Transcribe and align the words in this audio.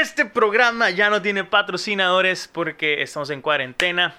Este 0.00 0.24
programa 0.24 0.88
ya 0.88 1.10
no 1.10 1.20
tiene 1.20 1.44
patrocinadores 1.44 2.48
porque 2.48 3.02
estamos 3.02 3.28
en 3.28 3.42
cuarentena. 3.42 4.14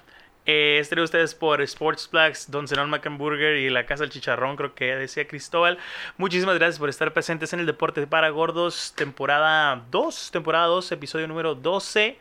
Eh, 0.46 0.78
es 0.80 0.90
traído 0.90 1.06
ustedes 1.06 1.34
por 1.34 1.60
Sports 1.64 2.08
Flags, 2.08 2.52
Don 2.52 2.68
Zenón 2.68 2.92
Macamburger 2.92 3.58
y 3.58 3.67
la 3.72 3.88
Casa 3.88 4.04
del 4.04 4.12
Chicharrón, 4.12 4.58
creo 4.58 4.75
que 4.75 4.96
decía 4.96 5.28
Cristóbal. 5.28 5.80
Muchísimas 6.17 6.54
gracias 6.59 6.78
por 6.78 6.88
estar 6.88 7.12
presentes 7.14 7.52
en 7.54 7.62
el 7.62 7.66
Deporte 7.66 8.05
para 8.05 8.30
Gordos, 8.30 8.94
temporada 8.96 9.84
2, 9.89 10.30
temporada 10.30 10.68
2, 10.68 10.91
episodio 10.91 11.28
número 11.28 11.55
12 11.55 12.20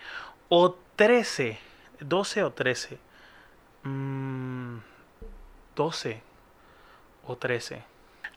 o 0.49 0.79
13. 0.97 1.59
12 2.01 2.43
o 2.45 2.53
13. 2.53 2.99
12 3.83 3.85
mm, 3.85 4.81
o 7.27 7.37
13. 7.37 7.90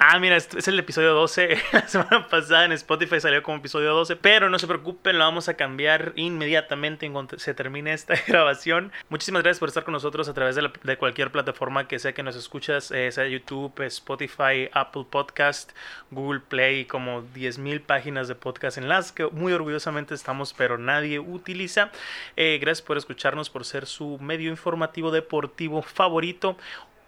Ah, 0.06 0.20
mira, 0.20 0.36
es 0.36 0.68
el 0.68 0.78
episodio 0.78 1.14
12. 1.14 1.58
La 1.72 1.88
semana 1.88 2.28
pasada 2.28 2.66
en 2.66 2.74
Spotify 2.74 3.22
salió 3.22 3.42
como 3.42 3.60
episodio 3.60 3.94
12. 3.94 4.18
Pero 4.18 4.50
no 4.50 4.60
se 4.60 4.68
preocupen, 4.68 5.18
lo 5.18 5.24
vamos 5.24 5.48
a 5.48 5.54
cambiar 5.54 6.12
inmediatamente 6.18 7.06
en 7.06 7.14
cuanto 7.14 7.40
se 7.40 7.54
termine 7.54 7.94
esta 7.94 8.16
grabación. 8.28 8.92
Muchísimas 9.08 9.44
gracias 9.44 9.60
por 9.62 9.70
estar 9.70 9.86
con 9.86 9.94
nosotros 9.94 10.28
a 10.28 10.34
través 10.34 10.58
de, 10.58 10.98
cualquier 10.98 11.32
plataforma 11.32 11.88
que 11.88 12.00
sea 12.00 12.12
que 12.12 12.22
nos 12.22 12.36
escuchas, 12.36 12.92
eh, 12.92 13.14
sea 13.14 13.28
YouTube, 13.28 13.80
Spotify, 13.86 14.70
Apple 14.74 15.06
Podcast, 15.10 15.72
Google 16.12 16.42
Play, 16.42 16.84
como 16.84 17.22
10.000 17.22 17.80
páginas 17.86 18.28
de 18.28 18.36
podcast 18.36 18.78
en 18.78 18.90
las 18.90 19.14
que 19.14 19.28
muy 19.28 19.54
orgullosamente 19.54 20.16
estamos, 20.16 20.54
pero 20.54 20.78
nadie 20.78 21.20
utiliza. 21.20 21.92
Eh, 22.36 22.58
gracias 22.60 22.86
por 22.86 22.98
escucharnos, 22.98 23.50
por 23.50 23.64
ser 23.64 23.86
su 23.86 24.20
medio 24.20 24.50
informativo 24.50 25.12
deportivo 25.12 25.82
favorito 25.82 26.58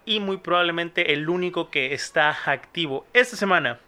y 0.06 0.20
muy 0.20 0.38
probablemente 0.38 1.12
el 1.12 1.28
único 1.28 1.70
que 1.70 1.92
está 1.92 2.34
activo 2.46 3.04
esta 3.12 3.36
semana. 3.36 3.80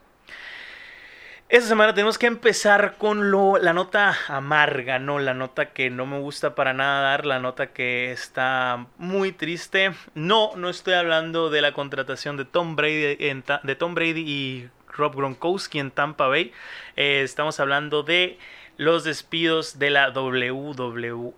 Esta 1.49 1.69
semana 1.69 1.95
tenemos 1.95 2.19
que 2.19 2.27
empezar 2.27 2.97
con 2.99 3.31
lo, 3.31 3.57
la 3.57 3.73
nota 3.73 4.15
amarga, 4.29 4.99
¿no? 4.99 5.19
La 5.19 5.33
nota 5.33 5.73
que 5.73 5.89
no 5.89 6.05
me 6.05 6.19
gusta 6.19 6.55
para 6.55 6.75
nada 6.75 7.01
dar, 7.01 7.25
la 7.25 7.39
nota 7.39 7.69
que 7.69 8.13
está 8.13 8.87
muy 8.99 9.33
triste. 9.33 9.93
No, 10.15 10.51
no 10.57 10.69
estoy 10.69 10.93
hablando 10.93 11.49
de 11.49 11.63
la 11.63 11.73
contratación 11.73 12.37
de 12.37 12.45
Tom 12.45 12.77
Brady, 12.77 13.17
de 13.17 13.77
Tom 13.79 13.95
Brady 13.95 14.25
y 14.27 14.69
Rob 14.89 15.17
Gronkowski 15.17 15.79
en 15.79 15.91
Tampa 15.91 16.27
Bay. 16.27 16.53
Eh, 16.97 17.23
estamos 17.23 17.59
hablando 17.61 18.03
de 18.03 18.39
los 18.77 19.05
despidos 19.05 19.79
de 19.79 19.89
la 19.89 20.11
WWE. 20.11 21.33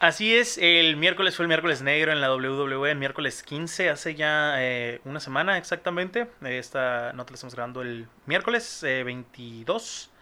Así 0.00 0.34
es, 0.34 0.56
el 0.56 0.96
miércoles 0.96 1.36
fue 1.36 1.42
el 1.42 1.48
miércoles 1.48 1.82
negro 1.82 2.10
en 2.10 2.22
la 2.22 2.34
WWE, 2.34 2.92
el 2.92 2.96
miércoles 2.96 3.42
15, 3.42 3.90
hace 3.90 4.14
ya 4.14 4.54
eh, 4.56 5.02
una 5.04 5.20
semana 5.20 5.58
exactamente. 5.58 6.26
Esta 6.42 7.12
nota 7.12 7.32
la 7.32 7.34
estamos 7.34 7.54
grabando 7.54 7.82
el 7.82 8.08
miércoles 8.24 8.80
22. 8.82 10.08
Eh, 10.08 10.16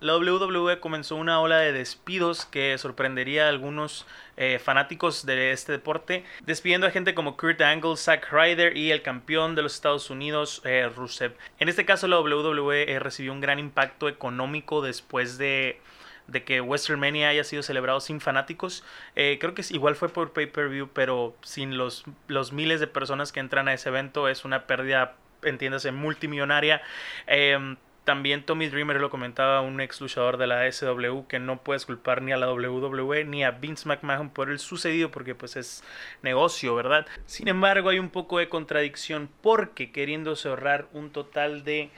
la 0.00 0.16
WWE 0.16 0.80
comenzó 0.80 1.16
una 1.16 1.40
ola 1.40 1.58
de 1.58 1.72
despidos 1.72 2.46
que 2.46 2.78
sorprendería 2.78 3.44
a 3.44 3.48
algunos 3.50 4.06
eh, 4.38 4.58
fanáticos 4.58 5.26
de 5.26 5.52
este 5.52 5.72
deporte, 5.72 6.24
despidiendo 6.46 6.86
a 6.86 6.90
gente 6.90 7.14
como 7.14 7.36
Kurt 7.36 7.60
Angle, 7.60 7.98
Zack 7.98 8.32
Ryder 8.32 8.78
y 8.78 8.92
el 8.92 9.02
campeón 9.02 9.54
de 9.54 9.60
los 9.60 9.74
Estados 9.74 10.08
Unidos, 10.08 10.62
Rusev. 10.96 11.36
En 11.58 11.68
este 11.68 11.84
caso, 11.84 12.08
la 12.08 12.18
WWE 12.18 12.98
recibió 12.98 13.34
un 13.34 13.42
gran 13.42 13.58
impacto 13.58 14.08
económico 14.08 14.80
después 14.80 15.36
de 15.36 15.82
de 16.26 16.44
que 16.44 16.60
WrestleMania 16.60 17.28
haya 17.28 17.44
sido 17.44 17.62
celebrado 17.62 18.00
sin 18.00 18.20
fanáticos. 18.20 18.84
Eh, 19.16 19.38
creo 19.40 19.54
que 19.54 19.64
igual 19.70 19.96
fue 19.96 20.08
por 20.08 20.32
pay-per-view, 20.32 20.90
pero 20.92 21.36
sin 21.42 21.76
los, 21.76 22.04
los 22.28 22.52
miles 22.52 22.80
de 22.80 22.86
personas 22.86 23.32
que 23.32 23.40
entran 23.40 23.68
a 23.68 23.74
ese 23.74 23.88
evento 23.88 24.28
es 24.28 24.44
una 24.44 24.66
pérdida, 24.66 25.16
entiéndase, 25.42 25.92
multimillonaria. 25.92 26.82
Em, 27.26 27.76
también 28.04 28.42
Tommy 28.42 28.68
Dreamer 28.68 29.00
lo 29.00 29.10
comentaba, 29.10 29.60
un 29.60 29.80
ex 29.80 30.00
luchador 30.00 30.36
de 30.36 30.48
la 30.48 30.70
SW, 30.70 31.26
que 31.28 31.38
no 31.38 31.62
puedes 31.62 31.86
culpar 31.86 32.20
ni 32.20 32.32
a 32.32 32.36
la 32.36 32.52
WWE 32.52 33.24
ni 33.24 33.44
a 33.44 33.52
Vince 33.52 33.88
McMahon 33.88 34.30
por 34.30 34.50
el 34.50 34.58
sucedido, 34.58 35.12
porque 35.12 35.36
pues 35.36 35.54
es 35.54 35.84
negocio, 36.22 36.74
¿verdad? 36.74 37.06
Sin 37.26 37.46
embargo, 37.46 37.90
hay 37.90 38.00
un 38.00 38.10
poco 38.10 38.38
de 38.38 38.48
contradicción 38.48 39.30
porque 39.40 39.92
queriéndose 39.92 40.48
ahorrar 40.48 40.88
un 40.92 41.10
total 41.10 41.62
de 41.62 41.90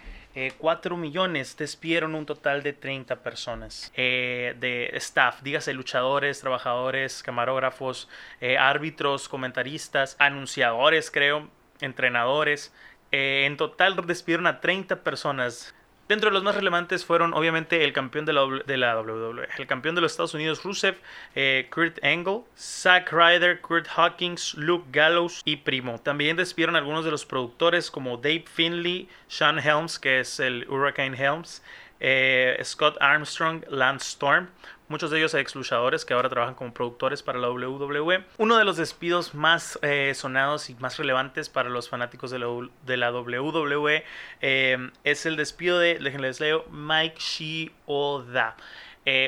4 0.59 0.95
eh, 0.95 0.99
millones 0.99 1.57
despidieron 1.57 2.15
un 2.15 2.27
total 2.27 2.63
de 2.63 2.73
30 2.73 3.23
personas 3.23 3.93
eh, 3.95 4.57
de 4.59 4.91
staff, 4.95 5.43
dígase 5.43 5.73
luchadores, 5.73 6.41
trabajadores, 6.41 7.23
camarógrafos, 7.23 8.09
eh, 8.41 8.59
árbitros, 8.59 9.29
comentaristas, 9.29 10.17
anunciadores, 10.19 11.11
creo, 11.11 11.49
entrenadores. 11.81 12.73
en 13.13 13.57
total 13.57 13.95
despidieron 14.07 14.49
a 14.49 14.61
30 14.61 15.05
personas 15.05 15.75
Dentro 16.07 16.29
de 16.29 16.35
los 16.35 16.43
más 16.43 16.55
relevantes 16.55 17.03
fueron 17.03 17.33
obviamente 17.33 17.83
el 17.83 17.95
campeón 17.95 18.27
de 18.27 18.35
la, 18.35 18.45
WWE, 18.45 19.49
el 19.57 19.67
campeón 19.67 19.95
de 19.95 20.03
los 20.03 20.13
Estados 20.13 20.35
Unidos 20.35 20.63
Rusev, 20.63 20.97
eh, 21.35 21.67
Kurt 21.71 22.03
Angle, 22.05 22.43
Zack 22.59 23.11
Ryder, 23.11 23.63
Kurt 23.63 23.87
Hawkins, 23.97 24.53
Luke 24.55 24.85
Gallows 24.93 25.41
y 25.47 25.57
Primo. 25.57 25.99
También 25.99 26.37
despidieron 26.37 26.77
algunos 26.77 27.07
de 27.07 27.11
los 27.11 27.25
productores 27.25 27.91
como 27.91 28.19
Dave 28.19 28.45
Finley, 28.53 29.09
Sean 29.29 29.59
Helms, 29.59 29.99
que 29.99 30.21
es 30.21 30.41
el 30.41 30.67
Hurricane 30.69 31.17
Helms, 31.17 31.63
eh, 32.01 32.61
Scott 32.63 32.99
Armstrong, 33.01 33.65
Lance 33.71 34.09
Storm, 34.09 34.49
muchos 34.95 35.11
de 35.11 35.19
ellos 35.19 35.35
ex 35.35 35.57
luchadores 35.57 36.05
que 36.05 36.15
ahora 36.15 36.29
trabajan 36.29 36.55
como 36.55 36.73
productores 36.73 37.21
para 37.21 37.41
la 37.41 37.51
WWE. 37.51 38.25
Uno 38.39 38.57
de 38.57 38.65
los 38.65 38.77
despidos 38.77 39.35
más 39.35 39.77
eh, 39.83 40.13
sonados 40.15 40.71
y 40.71 40.77
más 40.77 40.99
relevantes 40.99 41.49
para 41.49 41.69
los 41.69 41.89
fanáticos 41.89 42.31
de 42.31 42.39
la, 42.39 43.11
WWE 43.11 44.05
eh, 44.41 44.91
es 45.03 45.27
el 45.27 45.35
despido 45.35 45.81
de, 45.81 45.99
les 45.99 46.39
leo, 46.39 46.65
Mike 46.71 47.17
Shioda. 47.19 48.55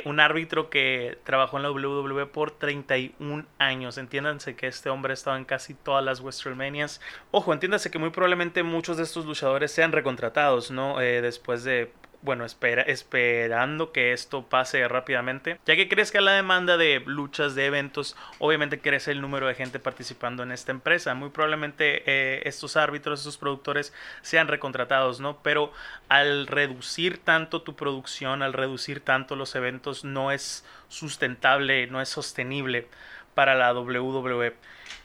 un 0.05 0.21
árbitro 0.21 0.71
que 0.71 1.19
trabajó 1.25 1.57
en 1.57 1.65
la 1.65 1.73
WWE 1.73 2.27
por 2.27 2.53
31 2.53 3.45
años. 3.59 3.99
Entiéndanse 3.99 4.55
que 4.55 4.69
este 4.69 4.89
hombre 4.89 5.15
ha 5.15 5.15
estado 5.15 5.37
en 5.37 5.45
casi 5.45 5.75
todas 5.75 6.05
las 6.05 6.21
WrestleManias. 6.21 7.01
Ojo, 7.33 7.53
entiéndanse 7.53 7.91
que 7.91 7.99
muy 7.99 8.11
probablemente 8.11 8.63
muchos 8.63 8.99
de 8.99 9.03
estos 9.03 9.27
luchadores 9.27 9.73
sean 9.73 9.91
recontratados, 9.91 10.71
¿no? 10.71 10.99
después 10.99 11.65
de 11.65 11.91
bueno, 12.23 12.45
espera, 12.45 12.83
esperando 12.83 13.93
que 13.93 14.13
esto 14.13 14.43
pase 14.43 14.87
rápidamente, 14.89 15.59
ya 15.67 15.77
que 15.77 15.89
crezca 15.89 16.21
la 16.21 16.33
demanda 16.33 16.77
de 16.77 17.03
luchas, 17.07 17.55
de 17.55 17.67
eventos, 17.67 18.17
obviamente 18.39 18.81
crece 18.81 19.13
el 19.13 19.21
número 19.21 19.47
de 19.47 19.55
gente 19.55 19.79
participando 19.79 20.43
en 20.43 20.53
esta 20.53 20.73
empresa. 20.73 21.15
Muy 21.15 21.31
probablemente 21.31 22.03
eh, 22.07 22.43
estos 22.45 22.77
árbitros, 22.77 23.21
estos 23.21 23.39
productores 23.39 23.93
sean 24.23 24.49
recontratados, 24.49 25.21
¿no? 25.21 25.39
Pero 25.43 25.73
al 26.09 26.47
reducir 26.47 27.19
tanto 27.19 27.63
tu 27.63 27.77
producción, 27.77 28.43
al 28.43 28.53
reducir 28.53 29.01
tanto 29.01 29.37
los 29.37 29.55
eventos, 29.55 30.05
no 30.05 30.33
es 30.33 30.65
sustentable, 30.89 31.87
no 31.87 32.01
es 32.01 32.09
sostenible 32.09 32.87
para 33.35 33.55
la 33.55 33.73
WWE, 33.75 34.55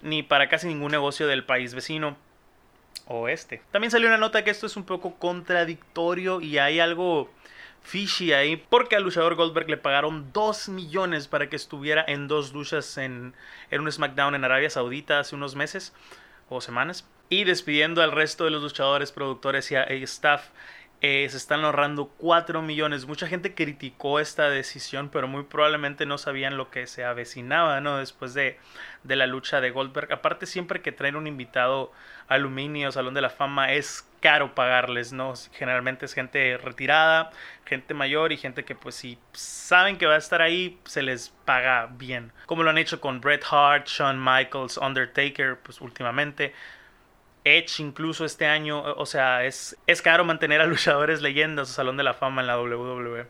ni 0.01 0.23
para 0.23 0.49
casi 0.49 0.67
ningún 0.67 0.91
negocio 0.91 1.27
del 1.27 1.43
país 1.43 1.73
vecino 1.73 2.15
También 3.71 3.91
salió 3.91 4.07
una 4.07 4.17
nota 4.17 4.43
que 4.43 4.51
esto 4.51 4.67
es 4.67 4.75
un 4.77 4.83
poco 4.83 5.15
contradictorio 5.15 6.41
y 6.41 6.57
hay 6.57 6.79
algo 6.79 7.29
fishy 7.83 8.31
ahí 8.33 8.57
porque 8.57 8.95
al 8.95 9.03
luchador 9.03 9.35
Goldberg 9.35 9.69
le 9.69 9.77
pagaron 9.77 10.31
2 10.33 10.69
millones 10.69 11.27
para 11.27 11.49
que 11.49 11.55
estuviera 11.55 12.05
en 12.07 12.27
dos 12.27 12.53
luchas 12.53 12.97
en, 12.97 13.33
en 13.71 13.81
un 13.81 13.91
SmackDown 13.91 14.35
en 14.35 14.43
Arabia 14.43 14.69
Saudita 14.69 15.19
hace 15.19 15.35
unos 15.35 15.55
meses 15.55 15.93
o 16.49 16.61
semanas 16.61 17.07
y 17.29 17.45
despidiendo 17.45 18.03
al 18.03 18.11
resto 18.11 18.43
de 18.43 18.51
los 18.51 18.61
luchadores, 18.61 19.11
productores 19.11 19.71
y 19.71 19.75
staff 20.03 20.49
eh, 21.01 21.27
se 21.29 21.37
están 21.37 21.65
ahorrando 21.65 22.07
4 22.17 22.61
millones. 22.61 23.07
Mucha 23.07 23.27
gente 23.27 23.55
criticó 23.55 24.19
esta 24.19 24.49
decisión, 24.49 25.09
pero 25.09 25.27
muy 25.27 25.43
probablemente 25.43 26.05
no 26.05 26.19
sabían 26.19 26.57
lo 26.57 26.69
que 26.69 26.85
se 26.85 27.03
avecinaba, 27.03 27.81
¿no? 27.81 27.97
Después 27.97 28.35
de, 28.35 28.59
de 29.03 29.15
la 29.15 29.25
lucha 29.25 29.61
de 29.61 29.71
Goldberg. 29.71 30.13
Aparte, 30.13 30.45
siempre 30.45 30.81
que 30.81 30.91
traen 30.91 31.15
un 31.15 31.25
invitado 31.25 31.91
aluminio, 32.27 32.91
Salón 32.91 33.15
de 33.15 33.21
la 33.21 33.31
Fama, 33.31 33.73
es 33.73 34.07
caro 34.19 34.53
pagarles, 34.53 35.11
¿no? 35.11 35.33
Generalmente 35.53 36.05
es 36.05 36.13
gente 36.13 36.57
retirada, 36.57 37.31
gente 37.65 37.95
mayor 37.95 38.31
y 38.31 38.37
gente 38.37 38.63
que 38.63 38.75
pues 38.75 38.93
si 38.93 39.17
saben 39.33 39.97
que 39.97 40.05
va 40.05 40.13
a 40.13 40.19
estar 40.19 40.43
ahí, 40.43 40.79
se 40.85 41.01
les 41.01 41.29
paga 41.45 41.87
bien. 41.91 42.31
Como 42.45 42.61
lo 42.61 42.69
han 42.69 42.77
hecho 42.77 43.01
con 43.01 43.19
Bret 43.21 43.43
Hart, 43.49 43.87
Shawn 43.87 44.23
Michaels, 44.23 44.77
Undertaker, 44.77 45.57
pues 45.63 45.81
últimamente. 45.81 46.53
Edge 47.43 47.79
incluso 47.79 48.25
este 48.25 48.45
año, 48.45 48.81
o 48.81 49.05
sea, 49.05 49.45
es, 49.45 49.77
es 49.87 50.01
caro 50.01 50.23
mantener 50.23 50.61
a 50.61 50.65
luchadores 50.67 51.21
leyendas 51.21 51.69
o 51.69 51.73
Salón 51.73 51.97
de 51.97 52.03
la 52.03 52.13
Fama 52.13 52.41
en 52.41 52.47
la 52.47 52.59
WWE. 52.59 53.25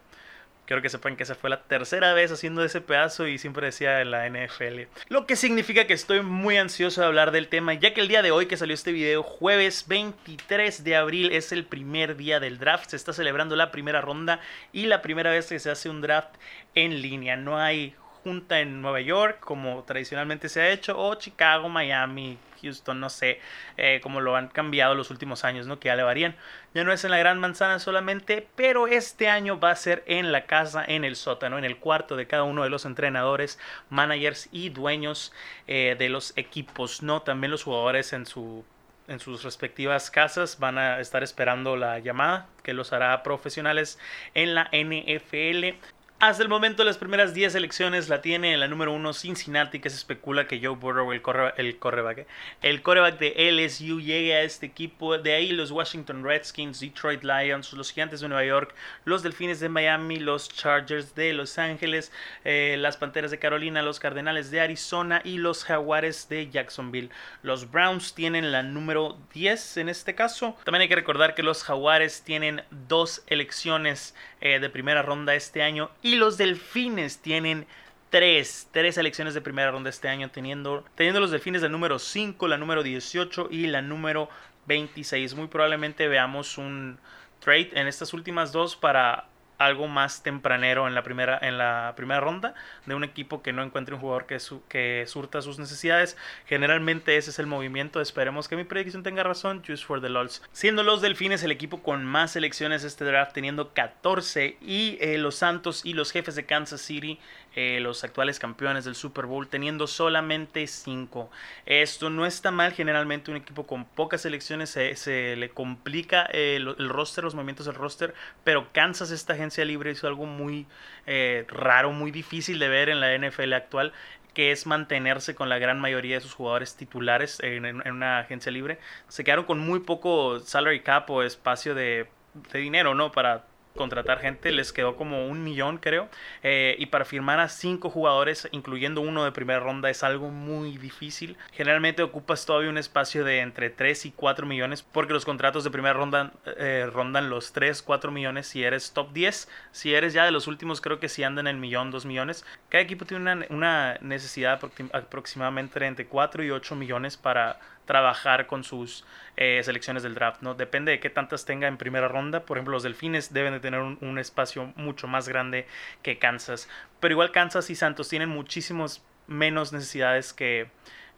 Quiero 0.66 0.82
que 0.82 0.90
sepan 0.90 1.18
que 1.18 1.24
esa 1.24 1.36
fue 1.36 1.50
la 1.50 1.64
tercera 1.64 2.14
vez 2.14 2.32
haciendo 2.32 2.64
ese 2.64 2.80
pedazo 2.80 3.28
y 3.28 3.38
siempre 3.38 3.66
decía 3.66 4.00
en 4.00 4.12
la 4.12 4.30
NFL. 4.30 4.84
Lo 5.10 5.26
que 5.26 5.36
significa 5.36 5.86
que 5.86 5.94
estoy 5.94 6.22
muy 6.22 6.56
ansioso 6.56 7.02
de 7.02 7.08
hablar 7.08 7.32
del 7.32 7.50
tema, 7.50 7.74
ya 7.74 7.94
que 7.94 8.00
el 8.00 8.08
día 8.08 8.22
de 8.22 8.32
hoy 8.32 8.46
que 8.46 8.56
salió 8.56 8.74
este 8.74 8.94
video, 8.94 9.22
jueves 9.22 9.86
23 9.90 10.86
de 10.86 10.96
abril, 10.96 11.34
es 11.34 11.52
el 11.52 11.66
primer 11.66 12.16
día 12.16 12.40
del 12.40 12.58
draft. 12.58 12.92
Se 12.92 12.96
está 12.96 13.12
celebrando 13.12 13.58
la 13.58 13.70
primera 13.70 14.00
ronda 14.00 14.40
y 14.72 14.86
la 14.86 15.02
primera 15.02 15.32
vez 15.32 15.50
que 15.50 15.60
se 15.60 15.72
hace 15.72 15.90
un 15.90 16.00
draft 16.00 16.36
en 16.74 17.02
línea. 17.02 17.36
No 17.36 17.58
hay 17.58 17.94
junta 18.24 18.62
en 18.62 18.82
Nueva 18.82 19.02
York 19.02 19.42
como 19.42 19.84
tradicionalmente 19.84 20.48
se 20.48 20.62
ha 20.62 20.70
hecho, 20.70 20.98
o 20.98 21.16
Chicago, 21.16 21.68
Miami, 21.68 22.38
Houston, 22.62 23.00
no 23.00 23.10
sé 23.10 23.40
eh, 23.78 24.00
cómo 24.04 24.22
lo 24.22 24.36
han 24.36 24.48
cambiado 24.48 24.96
los 24.96 25.10
últimos 25.10 25.44
años, 25.44 25.68
¿no? 25.68 25.80
Que 25.80 25.88
ya 25.88 25.96
le 25.96 26.04
varían. 26.04 26.36
Ya 26.74 26.84
no 26.84 26.92
es 26.94 27.04
en 27.04 27.12
la 27.12 27.18
Gran 27.18 27.40
Manzana 27.40 27.80
solamente, 27.80 28.48
pero 28.56 28.88
este 28.88 29.30
año 29.30 29.60
va 29.60 29.72
a 29.72 29.76
ser 29.76 30.04
en 30.08 30.32
la 30.32 30.46
casa, 30.46 30.84
en 30.86 31.04
el 31.04 31.16
sótano, 31.16 31.58
en 31.58 31.66
el 31.66 31.78
cuarto 31.78 32.16
de 32.16 32.28
cada 32.28 32.44
uno 32.44 32.64
de 32.64 32.70
los 32.70 32.86
entrenadores, 32.86 33.60
managers 33.90 34.50
y 34.52 34.70
dueños 34.70 35.34
eh, 35.68 35.96
de 35.98 36.10
los 36.10 36.34
equipos, 36.38 37.04
¿no? 37.04 37.22
También 37.22 37.52
los 37.52 37.64
jugadores 37.64 38.14
en 38.14 38.26
su 38.26 38.64
en 39.08 39.20
sus 39.20 39.44
respectivas 39.44 40.10
casas 40.10 40.58
van 40.60 40.78
a 40.78 41.00
estar 41.00 41.22
esperando 41.22 41.76
la 41.76 42.00
llamada 42.00 42.48
que 42.64 42.74
los 42.74 42.94
hará 42.94 43.24
profesionales 43.24 44.00
en 44.34 44.56
la 44.56 44.70
NFL. 44.72 45.76
Hasta 46.22 46.44
el 46.44 46.50
momento 46.50 46.84
las 46.84 47.00
primeras 47.00 47.34
10 47.34 47.56
elecciones 47.56 48.08
la 48.08 48.22
tiene 48.22 48.54
en 48.54 48.60
la 48.60 48.68
número 48.68 48.94
1 48.94 49.12
Cincinnati, 49.14 49.80
que 49.80 49.90
se 49.90 49.96
especula 49.96 50.46
que 50.46 50.60
Joe 50.64 50.76
Burrow, 50.76 51.12
el, 51.14 51.24
corre, 51.24 51.52
el 51.58 51.80
correback, 51.80 52.28
el 52.62 52.84
coreback 52.84 53.18
de 53.18 53.52
LSU, 53.52 54.00
llegue 54.00 54.36
a 54.36 54.44
este 54.44 54.68
equipo. 54.68 55.18
De 55.18 55.34
ahí 55.34 55.50
los 55.50 55.72
Washington 55.72 56.24
Redskins, 56.24 56.80
Detroit 56.80 57.24
Lions, 57.24 57.74
los 57.74 57.92
Gigantes 57.92 58.20
de 58.20 58.28
Nueva 58.28 58.46
York, 58.46 58.76
los 59.04 59.24
Delfines 59.24 59.60
de 59.60 59.70
Miami, 59.70 60.20
los 60.20 60.48
Chargers 60.48 61.16
de 61.16 61.34
Los 61.34 61.58
Ángeles, 61.58 62.12
eh, 62.44 62.76
las 62.78 62.98
Panteras 62.98 63.32
de 63.32 63.40
Carolina, 63.40 63.82
los 63.82 64.00
Cardenales 64.00 64.52
de 64.52 64.62
Arizona 64.62 65.24
y 65.26 65.40
los 65.40 65.64
Jaguares 65.64 66.30
de 66.30 66.52
Jacksonville. 66.52 67.10
Los 67.42 67.72
Browns 67.72 68.14
tienen 68.14 68.52
la 68.52 68.62
número 68.62 69.18
10 69.34 69.78
en 69.78 69.90
este 69.90 70.14
caso. 70.14 70.56
También 70.66 70.84
hay 70.84 70.88
que 70.88 70.96
recordar 70.96 71.34
que 71.34 71.42
los 71.42 71.64
Jaguares 71.64 72.22
tienen 72.22 72.62
dos 72.70 73.24
elecciones 73.26 74.14
eh, 74.42 74.60
de 74.60 74.70
primera 74.70 75.02
ronda 75.02 75.36
este 75.36 75.62
año 75.62 75.90
y 76.02 76.16
los 76.16 76.38
Delfines 76.38 77.20
tienen 77.20 77.66
tres, 78.10 78.68
tres 78.72 78.96
selecciones 78.96 79.34
de 79.34 79.42
primera 79.42 79.72
ronda 79.72 79.90
este 79.90 80.10
año, 80.10 80.30
teniendo, 80.30 80.84
teniendo 80.96 81.20
los 81.20 81.32
Delfines 81.32 81.62
la 81.62 81.70
número 81.70 81.98
5, 81.98 82.48
la 82.48 82.58
número 82.58 82.84
18 82.84 83.48
y 83.50 83.68
la 83.68 83.82
número 83.82 84.30
26. 84.68 85.36
Muy 85.36 85.48
probablemente 85.48 86.08
veamos 86.08 86.58
un 86.58 87.00
trade 87.40 87.72
en 87.74 87.88
estas 87.88 88.14
últimas 88.14 88.52
dos 88.52 88.76
para 88.76 89.28
algo 89.66 89.88
más 89.88 90.24
tempranero 90.24 90.88
en 90.88 90.96
la 90.96 91.04
primera, 91.04 91.40
en 91.42 91.58
la 91.58 91.94
primera 91.96 92.20
ronda 92.20 92.54
de 92.86 92.96
un 92.96 93.04
equipo 93.04 93.42
que 93.42 93.54
no 93.54 93.64
encuentre 93.64 93.96
un 93.96 94.02
jugador 94.02 94.26
que, 94.26 94.38
que 94.68 95.06
surta 95.08 95.42
sus 95.42 95.60
necesidades. 95.60 96.18
Generalmente 96.46 97.18
ese 97.18 97.30
es 97.32 97.40
el 97.40 97.48
movimiento. 97.48 98.02
Esperemos 98.02 98.48
que 98.48 98.56
mi 98.56 98.64
predicción 98.64 99.04
tenga 99.04 99.24
razón. 99.24 99.62
Choose 99.62 99.86
for 99.86 100.02
the 100.02 100.10
LOLs. 100.10 100.42
Siendo 100.52 100.84
los 100.84 101.02
Delfines 101.02 101.44
el 101.44 101.52
equipo 101.52 101.82
con 101.82 102.06
más 102.06 102.32
selecciones 102.32 102.84
este 102.84 103.06
draft, 103.06 103.34
teniendo 103.34 103.74
14, 103.74 104.58
y 104.62 104.98
eh, 105.02 105.18
los 105.18 105.36
Santos 105.36 105.86
y 105.86 105.94
los 105.94 106.12
jefes 106.12 106.36
de 106.36 106.46
Kansas 106.46 106.82
City 106.82 107.20
eh, 107.54 107.80
los 107.82 108.06
actuales 108.06 108.40
campeones 108.40 108.86
del 108.86 108.96
Super 108.96 109.26
Bowl, 109.26 109.50
teniendo 109.50 109.86
solamente 109.86 110.66
5. 110.66 111.30
Esto 111.66 112.10
no 112.10 112.26
está 112.26 112.50
mal, 112.50 112.72
generalmente 112.72 113.30
un 113.30 113.36
equipo 113.36 113.68
con 113.68 113.84
pocas 113.84 114.22
selecciones 114.22 114.70
se, 114.70 115.36
le 115.36 115.50
complica 115.50 116.30
eh, 116.32 116.56
el, 116.56 116.88
roster, 116.88 117.26
los 117.26 117.36
movimientos 117.36 117.66
del 117.66 117.76
roster, 117.76 118.14
pero 118.46 118.72
Kansas, 118.72 119.12
esta 119.12 119.36
agencia 119.52 119.66
libre, 119.66 119.92
hizo 119.92 120.08
algo 120.08 120.26
muy 120.26 120.66
eh, 121.06 121.46
raro, 121.50 121.92
muy 121.92 122.12
difícil 122.12 122.58
de 122.58 122.70
ver 122.70 122.90
en 122.90 123.02
la 123.02 123.18
NFL 123.18 123.54
actual 123.54 123.92
que 124.34 124.54
es 124.54 124.66
mantenerse 124.66 125.36
con 125.36 125.50
la 125.50 125.60
gran 125.60 125.78
mayoría 125.82 126.16
de 126.16 126.22
sus 126.22 126.34
jugadores 126.34 126.78
titulares 126.78 127.40
en, 127.42 127.66
una 127.86 128.20
agencia 128.20 128.50
libre. 128.50 128.80
Se 129.10 129.26
quedaron 129.26 129.44
con 129.44 129.60
muy 129.60 129.82
poco 129.82 130.40
salary 130.40 130.80
cap 130.80 131.10
o 131.10 131.22
espacio 131.22 131.76
de, 131.76 132.08
de 132.54 132.60
dinero, 132.60 132.96
¿no? 132.96 133.12
Para 133.12 133.44
contratar 133.76 134.20
gente, 134.20 134.52
les 134.52 134.74
quedó 134.74 134.96
como 134.96 135.28
un 135.28 135.44
millón 135.44 135.78
creo, 135.78 136.10
eh, 136.44 136.76
y 136.80 136.88
para 136.88 137.06
firmar 137.06 137.40
a 137.40 137.50
cinco 137.50 137.90
jugadores, 137.90 138.48
incluyendo 138.52 139.02
uno 139.02 139.24
de 139.24 139.32
primera 139.32 139.60
ronda, 139.60 139.90
es 139.90 140.04
algo 140.04 140.30
muy 140.30 140.78
difícil. 140.78 141.38
Generalmente 141.52 142.04
ocupas 142.04 142.46
todavía 142.46 142.70
un 142.70 142.78
espacio 142.78 143.24
de 143.24 143.40
entre 143.40 143.70
3 143.70 144.06
y 144.06 144.12
4 144.12 144.46
millones, 144.46 144.84
porque 144.84 145.14
los 145.14 145.26
contratos 145.26 145.64
de 145.64 145.72
primera 145.72 145.94
ronda 145.94 146.32
eh, 146.58 146.90
rondan 146.92 147.30
los 147.30 147.54
3, 147.54 147.82
4 147.82 148.12
millones 148.12 148.48
si 148.48 148.64
eres 148.64 148.92
top 148.92 149.14
10, 149.14 149.50
si 149.72 149.94
eres 149.94 150.14
ya 150.14 150.26
de 150.26 150.32
los 150.32 150.48
últimos 150.48 150.82
creo 150.82 151.00
que 151.00 151.10
si 151.10 151.24
andan 151.24 151.48
en 151.48 151.56
el 151.56 151.62
millón, 151.62 151.92
2 151.92 152.06
millones. 152.06 152.46
Cada 152.70 152.84
equipo 152.84 153.06
tiene 153.06 153.22
una, 153.22 153.46
una 153.50 153.98
necesidad 154.02 154.60
aproximadamente 154.94 155.86
entre 155.86 156.08
4 156.08 156.44
y 156.44 156.52
8 156.52 156.76
millones 156.76 157.18
para 157.18 157.60
trabajar 157.92 158.48
con 158.48 158.64
sus 158.64 159.04
eh, 159.36 159.60
selecciones 159.66 160.02
del 160.02 160.14
draft, 160.14 160.42
¿no? 160.42 160.54
Depende 160.54 160.94
de 160.94 161.02
qué 161.02 161.10
tantas 161.10 161.44
tenga 161.44 161.68
en 161.68 161.76
primera 161.76 162.08
ronda. 162.08 162.46
Por 162.46 162.56
ejemplo, 162.56 162.72
los 162.72 162.84
Delfines 162.84 163.34
deben 163.34 163.52
de 163.52 163.60
tener 163.60 163.82
un, 163.82 164.18
espacio 164.18 164.72
mucho 164.78 165.08
más 165.08 165.28
grande 165.28 165.68
que 166.02 166.18
Kansas. 166.18 166.70
Pero 167.02 167.12
igual 167.12 167.34
Kansas 167.34 167.70
y 167.70 167.76
Santos 167.76 168.08
tienen 168.08 168.30
muchísimos 168.30 169.04
menos 169.28 169.74
necesidades 169.74 170.32
que, 170.32 170.70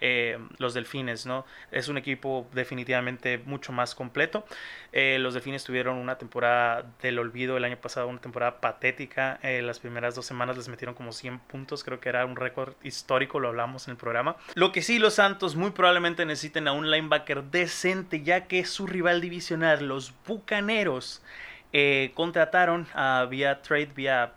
eh, 0.06 0.38
los 0.58 0.74
Delfines, 0.74 1.26
¿no? 1.26 1.46
Es 1.72 1.88
un 1.88 1.98
equipo 1.98 2.46
definitivamente 2.52 3.38
mucho 3.38 3.72
más 3.72 3.96
completo. 3.96 4.46
Eh, 4.92 5.18
los 5.18 5.34
Delfines 5.34 5.64
tuvieron 5.64 5.96
una 5.96 6.18
temporada 6.18 6.86
del 7.02 7.20
olvido 7.20 7.56
el 7.56 7.64
año 7.64 7.78
pasado, 7.78 8.10
una 8.10 8.20
temporada 8.20 8.60
patética. 8.60 9.40
Eh, 9.44 9.62
las 9.62 9.80
primeras 9.80 10.14
dos 10.14 10.26
semanas 10.26 10.58
les 10.58 10.68
metieron 10.68 10.94
como 10.94 11.14
100 11.14 11.40
puntos, 11.40 11.86
creo 11.86 12.02
que 12.02 12.10
era 12.10 12.26
un 12.26 12.36
récord 12.36 12.74
histórico, 12.84 13.40
lo 13.40 13.48
hablamos 13.48 13.88
en 13.88 13.92
el 13.92 13.98
programa. 13.98 14.36
Lo 14.56 14.74
que 14.74 14.82
sí, 14.82 15.00
los 15.00 15.14
Santos 15.14 15.56
muy 15.56 15.72
probablemente 15.72 16.26
necesiten 16.26 16.68
a 16.68 16.74
un 16.74 16.92
linebacker 16.92 17.46
decente, 17.46 18.24
ya 18.24 18.46
que 18.48 18.66
su 18.66 18.88
rival 18.88 19.22
divisional, 19.22 19.88
los 19.88 20.14
Bucaneros, 20.28 21.24
contrataron 22.14 22.88
a, 22.94 23.26
vía 23.30 23.62
trade, 23.62 23.90
vía 23.96 24.34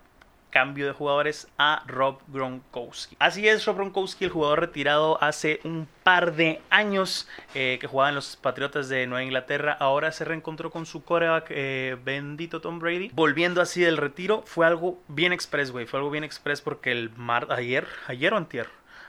cambio 0.57 0.87
de 0.87 0.93
jugadores 0.93 1.49
a 1.59 1.83
Rob 1.87 2.19
Gronkowski. 2.29 3.15
Así 3.19 3.47
es, 3.47 3.67
Rob 3.67 3.77
Gronkowski, 3.77 4.25
el 4.25 4.31
jugador 4.31 4.61
retirado 4.61 5.23
hace 5.23 5.61
un 5.65 5.87
par 6.03 6.35
de 6.35 6.63
años 6.71 7.29
eh, 7.55 7.77
que 7.79 7.87
jugaba 7.87 8.09
en 8.09 8.15
los 8.15 8.37
Patriotas 8.37 8.89
de 8.89 9.07
Nueva 9.07 9.23
Inglaterra, 9.23 9.77
ahora 9.79 10.13
se 10.13 10.25
reencontró 10.25 10.71
con 10.71 10.87
su 10.87 11.05
coreback 11.05 11.49
eh, 11.51 11.99
bendito 12.03 12.63
Tom 12.63 12.79
Brady. 12.79 13.11
Volviendo 13.13 13.61
así 13.61 13.83
del 13.83 13.99
retiro, 13.99 14.45
fue 14.47 14.67
algo 14.67 14.99
bien 15.09 15.35
express, 15.35 15.73
güey. 15.73 15.85
Fue 15.85 15.99
algo 15.99 16.11
bien 16.11 16.25
express 16.25 16.63
porque 16.63 16.91
el 16.91 17.11
mar 17.11 17.49
ayer, 17.51 17.87
ayer 18.07 18.33
o 18.33 18.39
antier, 18.39 18.67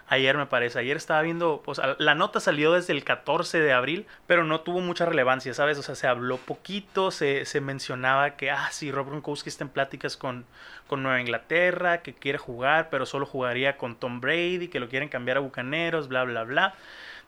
ayer 0.08 0.38
me 0.38 0.46
parece. 0.46 0.80
Ayer 0.80 0.98
estaba 0.98 1.22
viendo, 1.22 1.62
pues 1.64 1.80
la 1.98 2.16
nota 2.16 2.40
salió 2.40 2.74
desde 2.74 2.94
el 2.94 3.04
14 3.04 3.60
de 3.60 3.74
abril, 3.74 4.06
pero 4.26 4.44
no 4.44 4.62
tuvo 4.62 4.80
mucha 4.80 5.06
relevancia, 5.06 5.54
¿sabes? 5.54 5.78
O 5.78 5.84
sea, 5.84 5.96
se 5.96 6.08
habló 6.08 6.38
poquito, 6.38 7.12
se, 7.12 7.46
se 7.46 7.62
mencionaba 7.62 8.36
que, 8.38 8.52
ah, 8.52 8.70
sí, 8.72 8.92
Rob 8.92 9.08
Gronkowski 9.08 9.50
está 9.50 9.64
en 9.64 9.70
pláticas 9.70 10.18
con, 10.18 10.46
con 10.88 11.04
Nueva 11.04 11.22
Inglaterra, 11.22 12.02
que 12.02 12.14
quiere 12.14 12.38
jugar, 12.38 12.90
pero 12.90 13.06
solo 13.06 13.26
jugaría 13.26 13.78
con 13.78 13.96
Tom 13.96 14.22
Brady, 14.22 14.68
que 14.70 14.80
lo 14.80 14.90
quieren 14.90 15.10
cambiar 15.10 15.38
a 15.38 15.42
Bucaneros, 15.42 16.08
bla, 16.08 16.24
bla, 16.24 16.44
bla. 16.44 16.76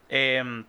Eh, 0.10 0.64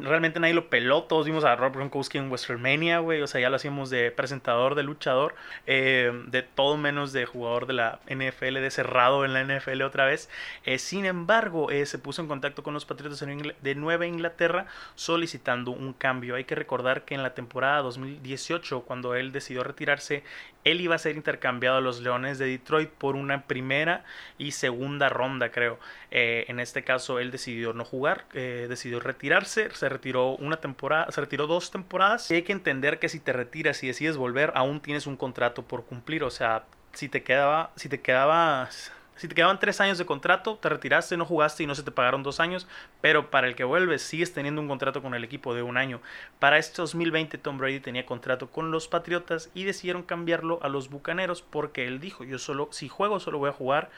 realmente 0.00 0.40
nadie 0.40 0.54
lo 0.54 0.68
peló. 0.68 1.04
Todos 1.04 1.26
vimos 1.26 1.44
a 1.44 1.54
Rob 1.56 1.74
Gronkowski 1.74 2.18
en 2.18 2.28
WrestleMania, 2.28 2.98
güey. 3.00 3.22
O 3.22 3.26
sea, 3.26 3.40
ya 3.40 3.50
lo 3.50 3.56
hacíamos 3.56 3.90
de 3.90 4.10
presentador, 4.10 4.74
de 4.74 4.82
luchador, 4.82 5.34
eh, 5.66 6.12
de 6.28 6.42
todo 6.42 6.76
menos 6.76 7.12
de 7.12 7.26
jugador 7.26 7.66
de 7.66 7.74
la 7.74 8.00
NFL, 8.08 8.54
de 8.54 8.70
cerrado 8.70 9.24
en 9.24 9.32
la 9.34 9.42
NFL 9.42 9.82
otra 9.82 10.06
vez. 10.06 10.30
Eh, 10.64 10.78
sin 10.78 11.04
embargo, 11.04 11.70
eh, 11.70 11.86
se 11.86 11.98
puso 11.98 12.22
en 12.22 12.28
contacto 12.28 12.62
con 12.62 12.74
los 12.74 12.84
Patriotas 12.84 13.20
de 13.20 13.74
Nueva 13.74 14.06
Inglaterra 14.06 14.66
solicitando 14.94 15.70
un 15.70 15.92
cambio. 15.92 16.34
Hay 16.34 16.44
que 16.44 16.54
recordar 16.54 17.04
que 17.04 17.14
en 17.14 17.22
la 17.22 17.34
temporada 17.34 17.82
2018, 17.82 18.82
cuando 18.82 19.14
él 19.14 19.32
decidió 19.32 19.62
retirarse, 19.64 20.22
él 20.64 20.80
iba 20.80 20.94
a 20.94 20.98
ser 20.98 21.16
intercambiado 21.16 21.78
a 21.78 21.80
los 21.80 22.00
Leones 22.00 22.38
de 22.38 22.46
Detroit 22.46 22.88
por 22.90 23.16
una 23.16 23.46
primera 23.46 24.04
y 24.38 24.52
segunda 24.52 25.08
ronda, 25.08 25.50
creo. 25.50 25.78
en 26.10 26.60
este 26.60 26.84
caso, 26.84 27.18
él 27.18 27.30
decidió 27.30 27.72
no 27.72 27.84
jugar, 27.84 28.26
decidió 28.32 29.00
retirarse 29.00 29.68
se 29.82 29.88
retiró 29.88 30.36
una 30.36 30.58
temporada, 30.58 31.10
se 31.10 31.20
retiró 31.20 31.48
dos 31.48 31.72
temporadas. 31.72 32.30
Y 32.30 32.34
hay 32.34 32.42
que 32.42 32.52
entender 32.52 33.00
que 33.00 33.08
si 33.08 33.18
te 33.18 33.32
retiras 33.32 33.82
y 33.82 33.88
decides 33.88 34.16
volver, 34.16 34.52
aún 34.54 34.80
tienes 34.80 35.08
un 35.08 35.16
contrato 35.16 35.64
por 35.64 35.84
cumplir. 35.84 36.22
O 36.22 36.30
sea, 36.30 36.66
si 36.92 37.08
te 37.08 37.24
quedaba, 37.24 37.72
si 37.74 37.88
te 37.88 38.00
quedaba, 38.00 38.68
si 39.16 39.26
te 39.26 39.34
quedaban 39.34 39.58
tres 39.58 39.80
años 39.80 39.98
de 39.98 40.06
contrato, 40.06 40.56
te 40.56 40.68
retiraste, 40.68 41.16
no 41.16 41.24
jugaste 41.24 41.64
y 41.64 41.66
no 41.66 41.74
se 41.74 41.82
te 41.82 41.90
pagaron 41.90 42.22
dos 42.22 42.38
años, 42.38 42.68
pero 43.00 43.28
para 43.28 43.48
el 43.48 43.56
que 43.56 43.64
vuelves 43.64 44.02
sigues 44.02 44.32
teniendo 44.32 44.60
un 44.60 44.68
contrato 44.68 45.02
con 45.02 45.14
el 45.14 45.24
equipo 45.24 45.52
de 45.52 45.62
un 45.62 45.76
año. 45.76 46.00
Para 46.38 46.58
este 46.58 46.80
2020 46.80 47.36
Tom 47.38 47.58
Brady 47.58 47.80
tenía 47.80 48.06
contrato 48.06 48.52
con 48.52 48.70
los 48.70 48.86
Patriotas 48.86 49.50
y 49.52 49.64
decidieron 49.64 50.04
cambiarlo 50.04 50.60
a 50.62 50.68
los 50.68 50.90
Bucaneros 50.90 51.42
porque 51.42 51.88
él 51.88 51.98
dijo, 51.98 52.22
yo 52.22 52.38
solo, 52.38 52.68
si 52.70 52.88
juego, 52.88 53.18
solo 53.18 53.38
voy 53.38 53.50
a 53.50 53.52
jugar 53.52 53.90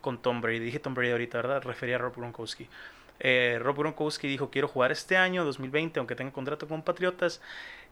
con 0.00 0.22
Tom 0.22 0.40
Brady. 0.40 0.60
Dije 0.60 0.78
Tom 0.78 0.94
Brady 0.94 1.10
ahorita, 1.10 1.36
¿verdad? 1.36 1.62
Refería 1.64 1.96
a 1.96 1.98
Rob 1.98 2.16
Gronkowski. 2.16 2.66
Eh, 3.20 3.58
Rob 3.60 3.76
Gronkowski 3.76 4.28
dijo 4.28 4.50
quiero 4.50 4.68
jugar 4.68 4.92
este 4.92 5.16
año, 5.16 5.44
2020, 5.44 5.98
aunque 5.98 6.14
tenga 6.14 6.32
contrato 6.32 6.68
con 6.68 6.82
Patriotas. 6.82 7.40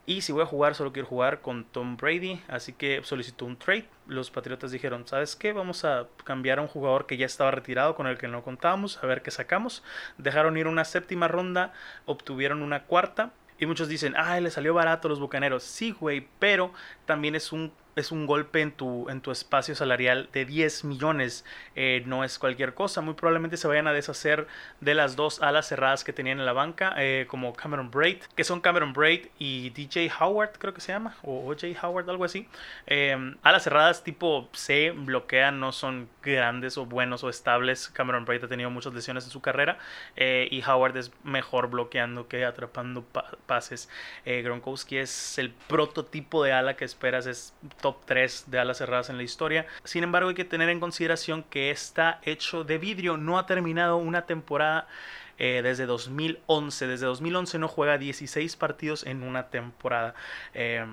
Y 0.08 0.20
si 0.20 0.30
voy 0.30 0.42
a 0.42 0.46
jugar, 0.46 0.76
solo 0.76 0.92
quiero 0.92 1.08
jugar 1.08 1.40
con 1.40 1.64
Tom 1.64 1.96
Brady. 1.96 2.40
Así 2.46 2.72
que 2.72 3.00
solicitó 3.02 3.44
un 3.44 3.56
trade. 3.56 3.88
Los 4.06 4.30
Patriotas 4.30 4.70
dijeron, 4.70 5.06
¿sabes 5.06 5.34
qué? 5.34 5.52
Vamos 5.52 5.84
a 5.84 6.06
cambiar 6.24 6.60
a 6.60 6.62
un 6.62 6.68
jugador 6.68 7.06
que 7.06 7.16
ya 7.16 7.26
estaba 7.26 7.50
retirado, 7.50 7.96
con 7.96 8.06
el 8.06 8.16
que 8.16 8.28
no 8.28 8.44
contábamos, 8.44 9.02
a 9.02 9.06
ver 9.06 9.22
qué 9.22 9.32
sacamos. 9.32 9.82
Dejaron 10.16 10.56
ir 10.56 10.68
una 10.68 10.84
séptima 10.84 11.26
ronda, 11.26 11.72
obtuvieron 12.04 12.62
una 12.62 12.84
cuarta. 12.84 13.32
Y 13.58 13.66
muchos 13.66 13.88
dicen, 13.88 14.14
ay, 14.16 14.42
le 14.42 14.50
salió 14.50 14.74
barato 14.74 15.08
a 15.08 15.10
los 15.10 15.18
Bucaneros. 15.18 15.64
Sí, 15.64 15.90
güey, 15.90 16.28
pero 16.38 16.72
también 17.04 17.34
es 17.34 17.50
un 17.50 17.72
es 17.96 18.12
un 18.12 18.26
golpe 18.26 18.60
en 18.60 18.72
tu, 18.72 19.08
en 19.08 19.22
tu 19.22 19.30
espacio 19.30 19.74
salarial 19.74 20.28
de 20.34 20.44
10 20.44 20.84
millones. 20.84 21.46
Eh, 21.74 22.02
no 22.04 22.24
es 22.24 22.38
cualquier 22.38 22.74
cosa. 22.74 23.00
Muy 23.00 23.14
probablemente 23.14 23.56
se 23.56 23.66
vayan 23.66 23.88
a 23.88 23.92
deshacer 23.94 24.46
de 24.82 24.94
las 24.94 25.16
dos 25.16 25.40
alas 25.40 25.66
cerradas 25.66 26.04
que 26.04 26.12
tenían 26.12 26.38
en 26.38 26.44
la 26.44 26.52
banca, 26.52 26.94
eh, 26.98 27.24
como 27.26 27.54
Cameron 27.54 27.90
Braid, 27.90 28.18
que 28.36 28.44
son 28.44 28.60
Cameron 28.60 28.92
Braid 28.92 29.28
y 29.38 29.70
DJ 29.70 30.12
Howard, 30.20 30.58
creo 30.58 30.74
que 30.74 30.82
se 30.82 30.92
llama, 30.92 31.16
o 31.22 31.50
OJ 31.50 31.74
Howard, 31.82 32.10
algo 32.10 32.24
así. 32.24 32.46
Em, 32.86 33.36
alas 33.42 33.64
cerradas 33.64 34.04
tipo 34.04 34.50
C 34.52 34.90
bloquean, 34.90 35.58
no 35.58 35.72
son 35.72 36.08
grandes 36.22 36.76
o 36.76 36.84
buenos 36.84 37.24
o 37.24 37.30
estables. 37.30 37.88
Cameron 37.88 38.26
Braid 38.26 38.44
ha 38.44 38.48
tenido 38.48 38.68
muchas 38.68 38.92
lesiones 38.92 39.24
en 39.24 39.30
su 39.30 39.40
carrera 39.40 39.78
eh, 40.16 40.48
y 40.50 40.62
Howard 40.62 40.98
es 40.98 41.12
mejor 41.24 41.70
bloqueando 41.70 42.28
que 42.28 42.44
atrapando 42.44 43.04
pases. 43.46 43.88
Gronkowski 44.26 44.98
es 44.98 45.38
el 45.38 45.50
prototipo 45.50 46.44
de 46.44 46.52
ala 46.52 46.76
que 46.76 46.84
esperas, 46.84 47.26
es 47.26 47.54
top 47.86 48.04
3 48.04 48.46
de 48.48 48.58
alas 48.58 48.78
cerradas 48.78 49.10
en 49.10 49.16
la 49.16 49.22
historia. 49.22 49.64
Sin 49.84 50.02
embargo, 50.02 50.30
hay 50.30 50.34
que 50.34 50.44
tener 50.44 50.68
en 50.70 50.80
consideración 50.80 51.44
que 51.44 51.70
está 51.70 52.18
hecho 52.24 52.64
de 52.64 52.78
vidrio, 52.78 53.16
no 53.16 53.38
ha 53.38 53.46
terminado 53.46 53.96
una 53.96 54.26
temporada 54.26 54.88
eh, 55.38 55.60
desde 55.62 55.86
2011. 55.86 56.88
Desde 56.88 57.06
2011 57.06 57.60
no 57.60 57.68
juega 57.68 57.96
16 57.96 58.56
partidos 58.56 59.06
en 59.06 59.22
una 59.22 59.50
temporada. 59.50 60.16
Eh, 60.52 60.84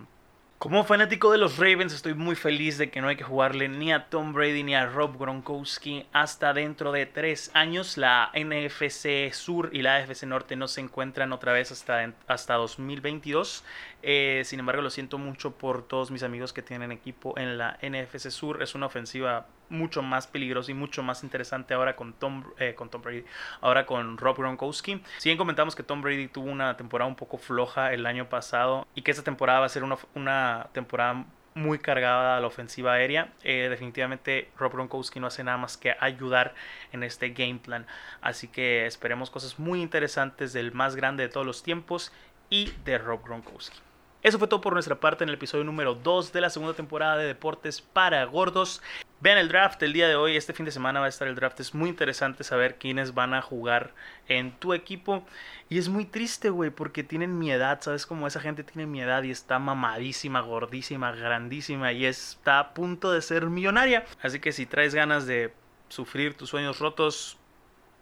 como 0.59 0.85
fanático 0.85 1.29
de 1.31 1.37
los 1.39 1.57
Ravens 1.57 1.93
estoy 1.93 2.13
muy 2.13 2.35
feliz 2.35 2.77
de 2.77 2.89
que 2.89 3.01
no 3.01 3.09
hay 3.09 3.17
que 3.17 3.25
jugarle 3.25 3.67
ni 3.67 3.91
a 3.91 4.05
Tom 4.05 4.31
Brady 4.31 4.63
ni 4.63 4.75
a 4.75 4.85
Rob 4.85 5.17
Gronkowski 5.19 6.05
hasta 6.13 6.53
dentro 6.53 6.93
de 6.93 7.05
tres 7.05 7.51
años. 7.53 7.97
La 7.97 8.31
NFC 8.33 9.33
Sur 9.33 9.71
y 9.73 9.81
la 9.81 9.97
AFC 9.97 10.23
Norte 10.23 10.55
no 10.55 10.69
se 10.69 10.79
encuentran 10.79 11.33
otra 11.33 11.51
vez 11.53 11.71
hasta, 11.71 12.13
hasta 12.27 12.53
2022. 12.53 13.65
Eh, 14.05 14.43
sin 14.45 14.59
embargo, 14.59 14.81
lo 14.81 14.89
siento 14.89 15.17
mucho 15.17 15.51
por 15.57 15.87
todos 15.87 16.11
mis 16.11 16.23
amigos 16.23 16.51
que 16.51 16.61
tienen 16.61 16.91
equipo 16.91 17.37
en 17.37 17.57
la 17.57 17.79
NFC 17.81 18.29
Sur. 18.29 18.61
Es 18.61 18.75
una 18.75 18.87
ofensiva 18.87 19.47
mucho 19.69 20.01
más 20.01 20.27
peligroso 20.27 20.71
y 20.71 20.73
mucho 20.73 21.03
más 21.03 21.23
interesante 21.23 21.73
ahora 21.73 21.95
con 21.95 22.11
Tom, 22.11 22.43
eh, 22.59 22.75
con 22.75 22.89
Tom 22.89 23.01
Brady, 23.01 23.23
ahora 23.61 23.85
con 23.85 24.17
Rob 24.17 24.37
Gronkowski. 24.37 25.01
Si 25.17 25.29
bien 25.29 25.37
comentamos 25.37 25.73
que 25.73 25.83
Tom 25.83 26.01
Brady 26.01 26.27
tuvo 26.27 26.51
una 26.51 26.75
temporada 26.75 27.07
un 27.07 27.15
poco 27.15 27.37
floja 27.37 27.93
el 27.93 28.05
año 28.05 28.27
pasado 28.27 28.85
y 28.93 29.03
que 29.03 29.11
esta 29.11 29.23
temporada 29.23 29.61
va 29.61 29.67
a 29.67 29.69
ser 29.69 29.85
una, 29.85 29.97
una 30.15 30.67
temporada 30.73 31.25
muy 31.55 31.79
cargada 31.79 32.37
a 32.37 32.41
la 32.41 32.47
ofensiva 32.47 32.93
aérea. 32.93 33.31
Eh, 33.43 33.67
definitivamente 33.69 34.49
Rob 34.57 34.73
Gronkowski 34.73 35.19
no 35.19 35.27
hace 35.27 35.43
nada 35.43 35.57
más 35.57 35.77
que 35.77 35.95
ayudar 35.99 36.55
en 36.91 37.03
este 37.03 37.29
game 37.29 37.59
plan. 37.63 37.85
Así 38.21 38.47
que 38.49 38.85
esperemos 38.85 39.29
cosas 39.29 39.59
muy 39.59 39.81
interesantes 39.81 40.51
del 40.51 40.73
más 40.73 40.95
grande 40.95 41.23
de 41.23 41.29
todos 41.29 41.45
los 41.45 41.63
tiempos 41.63 42.11
y 42.49 42.73
de 42.83 42.97
Rob 42.97 43.23
Gronkowski. 43.23 43.79
Eso 44.23 44.39
fue 44.39 44.47
todo 44.47 44.61
por 44.61 44.71
nuestra 44.71 45.01
parte 45.01 45.25
en 45.25 45.29
el 45.29 45.35
episodio 45.35 45.65
número 45.65 45.95
2 45.95 46.31
de 46.31 46.39
la 46.39 46.49
segunda 46.49 46.73
temporada 46.73 47.17
de 47.17 47.25
Deportes 47.25 47.81
para 47.81 48.23
Gordos. 48.23 48.81
Vean 49.19 49.37
el 49.37 49.49
draft 49.49 49.83
el 49.83 49.91
día 49.91 50.07
de 50.07 50.15
hoy, 50.15 50.37
este 50.37 50.53
fin 50.53 50.65
de 50.65 50.71
semana 50.71 51.01
va 51.01 51.07
a 51.07 51.09
estar 51.09 51.27
el 51.27 51.35
draft. 51.35 51.59
Es 51.59 51.73
muy 51.73 51.89
interesante 51.89 52.45
saber 52.45 52.77
quiénes 52.77 53.13
van 53.13 53.33
a 53.33 53.41
jugar 53.41 53.93
en 54.29 54.53
tu 54.53 54.73
equipo. 54.73 55.25
Y 55.67 55.77
es 55.77 55.89
muy 55.89 56.05
triste, 56.05 56.49
güey, 56.49 56.69
porque 56.69 57.03
tienen 57.03 57.37
mi 57.37 57.51
edad, 57.51 57.81
¿sabes? 57.81 58.05
Como 58.05 58.25
esa 58.25 58.39
gente 58.39 58.63
tiene 58.63 58.85
mi 58.85 59.01
edad 59.01 59.23
y 59.23 59.31
está 59.31 59.59
mamadísima, 59.59 60.39
gordísima, 60.39 61.11
grandísima 61.11 61.91
y 61.91 62.05
está 62.05 62.59
a 62.59 62.73
punto 62.73 63.11
de 63.11 63.21
ser 63.21 63.47
millonaria. 63.47 64.05
Así 64.21 64.39
que 64.39 64.53
si 64.53 64.65
traes 64.65 64.95
ganas 64.95 65.27
de 65.27 65.53
sufrir 65.89 66.37
tus 66.37 66.49
sueños 66.49 66.79
rotos, 66.79 67.37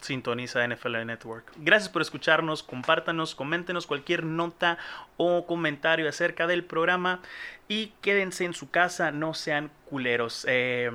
sintoniza 0.01 0.67
NFL 0.67 1.05
Network. 1.05 1.51
Gracias 1.57 1.89
por 1.89 2.01
escucharnos, 2.01 2.63
compártanos, 2.63 3.35
coméntenos 3.35 3.87
cualquier 3.87 4.25
nota 4.25 4.77
o 5.17 5.45
comentario 5.45 6.09
acerca 6.09 6.47
del 6.47 6.63
programa 6.63 7.21
y 7.67 7.93
quédense 8.01 8.45
en 8.45 8.53
su 8.53 8.69
casa, 8.69 9.11
no 9.11 9.33
sean 9.33 9.71
culeros. 9.85 10.45
Eh, 10.49 10.91